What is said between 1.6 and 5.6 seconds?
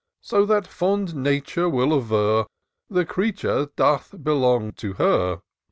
will aver The creature doth belong to her.